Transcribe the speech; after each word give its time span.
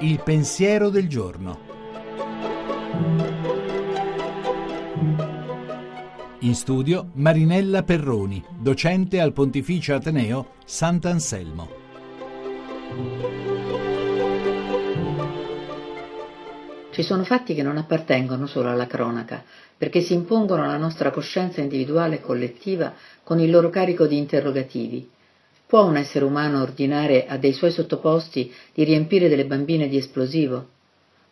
Il 0.00 0.20
pensiero 0.24 0.88
del 0.88 1.08
giorno. 1.08 1.58
In 6.40 6.54
studio 6.54 7.10
Marinella 7.14 7.82
Perroni, 7.82 8.42
docente 8.58 9.20
al 9.20 9.32
Pontificio 9.32 9.94
Ateneo 9.94 10.52
Sant'Anselmo. 10.64 13.39
Ci 17.00 17.06
sono 17.06 17.24
fatti 17.24 17.54
che 17.54 17.62
non 17.62 17.78
appartengono 17.78 18.46
solo 18.46 18.68
alla 18.68 18.86
cronaca, 18.86 19.42
perché 19.74 20.02
si 20.02 20.12
impongono 20.12 20.64
alla 20.64 20.76
nostra 20.76 21.10
coscienza 21.10 21.62
individuale 21.62 22.16
e 22.16 22.20
collettiva 22.20 22.92
con 23.22 23.40
il 23.40 23.50
loro 23.50 23.70
carico 23.70 24.06
di 24.06 24.18
interrogativi 24.18 25.08
Può 25.64 25.82
un 25.82 25.96
essere 25.96 26.26
umano 26.26 26.60
ordinare 26.60 27.26
a 27.26 27.38
dei 27.38 27.54
suoi 27.54 27.70
sottoposti 27.70 28.52
di 28.74 28.84
riempire 28.84 29.30
delle 29.30 29.46
bambine 29.46 29.88
di 29.88 29.96
esplosivo? 29.96 30.68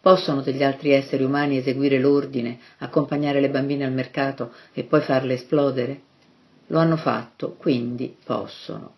Possono 0.00 0.40
degli 0.40 0.62
altri 0.62 0.92
esseri 0.92 1.24
umani 1.24 1.56
eseguire 1.56 1.98
l'ordine, 1.98 2.60
accompagnare 2.78 3.40
le 3.40 3.50
bambine 3.50 3.84
al 3.84 3.92
mercato 3.92 4.52
e 4.72 4.84
poi 4.84 5.00
farle 5.00 5.34
esplodere? 5.34 6.00
Lo 6.68 6.78
hanno 6.78 6.96
fatto, 6.96 7.56
quindi 7.58 8.16
possono. 8.24 8.94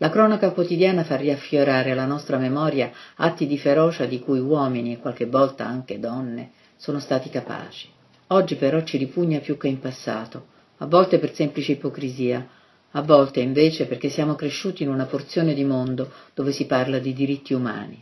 La 0.00 0.10
cronaca 0.10 0.52
quotidiana 0.52 1.02
fa 1.02 1.16
riaffiorare 1.16 1.90
alla 1.90 2.04
nostra 2.04 2.38
memoria 2.38 2.92
atti 3.16 3.48
di 3.48 3.58
ferocia 3.58 4.04
di 4.04 4.20
cui 4.20 4.38
uomini 4.38 4.92
e 4.92 4.98
qualche 4.98 5.26
volta 5.26 5.66
anche 5.66 5.98
donne 5.98 6.52
sono 6.76 7.00
stati 7.00 7.30
capaci. 7.30 7.88
Oggi 8.28 8.54
però 8.54 8.82
ci 8.84 8.96
ripugna 8.96 9.40
più 9.40 9.56
che 9.56 9.66
in 9.66 9.80
passato, 9.80 10.46
a 10.78 10.86
volte 10.86 11.18
per 11.18 11.34
semplice 11.34 11.72
ipocrisia, 11.72 12.46
a 12.92 13.02
volte 13.02 13.40
invece 13.40 13.86
perché 13.86 14.08
siamo 14.08 14.36
cresciuti 14.36 14.84
in 14.84 14.88
una 14.88 15.06
porzione 15.06 15.52
di 15.52 15.64
mondo 15.64 16.12
dove 16.32 16.52
si 16.52 16.66
parla 16.66 17.00
di 17.00 17.12
diritti 17.12 17.52
umani. 17.52 18.00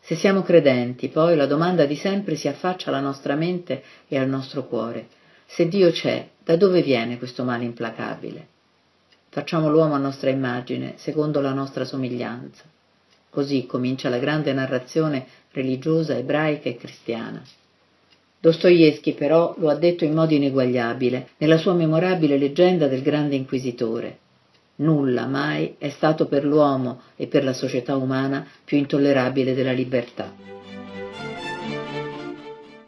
Se 0.00 0.16
siamo 0.16 0.42
credenti, 0.42 1.08
poi 1.08 1.36
la 1.36 1.46
domanda 1.46 1.84
di 1.84 1.94
sempre 1.94 2.34
si 2.34 2.48
affaccia 2.48 2.88
alla 2.88 3.00
nostra 3.00 3.36
mente 3.36 3.84
e 4.08 4.18
al 4.18 4.28
nostro 4.28 4.66
cuore. 4.66 5.06
Se 5.46 5.68
Dio 5.68 5.92
c'è, 5.92 6.28
da 6.42 6.56
dove 6.56 6.82
viene 6.82 7.18
questo 7.18 7.44
male 7.44 7.64
implacabile? 7.64 8.48
Facciamo 9.32 9.70
l'uomo 9.70 9.94
a 9.94 9.98
nostra 9.98 10.28
immagine, 10.28 10.94
secondo 10.96 11.40
la 11.40 11.52
nostra 11.52 11.84
somiglianza. 11.84 12.64
Così 13.30 13.64
comincia 13.64 14.08
la 14.08 14.18
grande 14.18 14.52
narrazione 14.52 15.24
religiosa 15.52 16.16
ebraica 16.16 16.68
e 16.68 16.76
cristiana. 16.76 17.40
Dostoevsky 18.40 19.14
però 19.14 19.54
lo 19.58 19.68
ha 19.68 19.76
detto 19.76 20.04
in 20.04 20.14
modo 20.14 20.34
ineguagliabile 20.34 21.28
nella 21.36 21.58
sua 21.58 21.74
memorabile 21.74 22.38
leggenda 22.38 22.88
del 22.88 23.02
grande 23.02 23.36
inquisitore. 23.36 24.18
Nulla 24.76 25.26
mai 25.26 25.76
è 25.78 25.90
stato 25.90 26.26
per 26.26 26.44
l'uomo 26.44 27.02
e 27.14 27.28
per 27.28 27.44
la 27.44 27.52
società 27.52 27.94
umana 27.94 28.44
più 28.64 28.78
intollerabile 28.78 29.54
della 29.54 29.70
libertà. 29.70 30.59